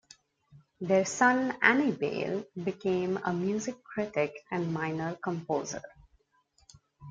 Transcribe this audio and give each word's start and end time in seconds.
Their 0.79 1.05
son 1.05 1.51
Annibale 1.61 2.47
became 2.63 3.19
a 3.23 3.31
music 3.31 3.83
critic 3.83 4.33
and 4.49 4.73
minor 4.73 5.13
composer. 5.23 5.83